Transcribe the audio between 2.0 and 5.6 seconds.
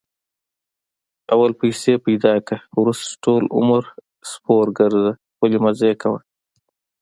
پیدا کړه، ورسته ټول عمر سپورګرځه خپلې